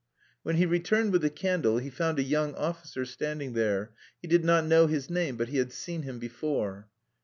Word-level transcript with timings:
When 0.41 0.55
he 0.55 0.65
returned 0.65 1.11
with 1.13 1.21
the 1.21 1.29
candle 1.29 1.77
he 1.77 1.91
found 1.91 2.17
a 2.17 2.23
young 2.23 2.55
officer 2.55 3.05
standing 3.05 3.53
there; 3.53 3.91
he 4.19 4.27
did 4.27 4.43
not 4.43 4.65
know 4.65 4.87
his 4.87 5.11
name 5.11 5.37
but 5.37 5.49
he 5.49 5.57
had 5.57 5.71
seen 5.71 6.01
him 6.01 6.17
before. 6.17 6.87